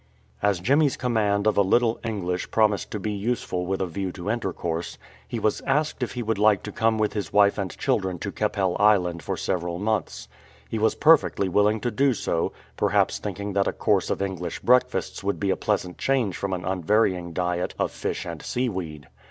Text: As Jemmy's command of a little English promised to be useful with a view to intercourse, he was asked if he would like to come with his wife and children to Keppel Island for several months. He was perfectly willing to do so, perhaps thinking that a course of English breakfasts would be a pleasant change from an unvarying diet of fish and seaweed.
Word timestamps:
As 0.41 0.59
Jemmy's 0.59 0.97
command 0.97 1.45
of 1.45 1.57
a 1.57 1.61
little 1.61 1.99
English 2.03 2.49
promised 2.49 2.89
to 2.89 2.99
be 2.99 3.11
useful 3.11 3.67
with 3.67 3.81
a 3.83 3.85
view 3.85 4.11
to 4.13 4.31
intercourse, 4.31 4.97
he 5.27 5.37
was 5.37 5.61
asked 5.67 6.01
if 6.01 6.13
he 6.13 6.23
would 6.23 6.39
like 6.39 6.63
to 6.63 6.71
come 6.71 6.97
with 6.97 7.13
his 7.13 7.31
wife 7.31 7.59
and 7.59 7.77
children 7.77 8.17
to 8.17 8.31
Keppel 8.31 8.75
Island 8.79 9.21
for 9.21 9.37
several 9.37 9.77
months. 9.77 10.27
He 10.67 10.79
was 10.79 10.95
perfectly 10.95 11.47
willing 11.49 11.79
to 11.81 11.91
do 11.91 12.15
so, 12.15 12.51
perhaps 12.77 13.19
thinking 13.19 13.53
that 13.53 13.67
a 13.67 13.73
course 13.73 14.09
of 14.09 14.23
English 14.23 14.59
breakfasts 14.61 15.23
would 15.23 15.39
be 15.39 15.51
a 15.51 15.55
pleasant 15.55 15.99
change 15.99 16.35
from 16.35 16.53
an 16.53 16.65
unvarying 16.65 17.31
diet 17.31 17.75
of 17.77 17.91
fish 17.91 18.25
and 18.25 18.41
seaweed. 18.41 19.07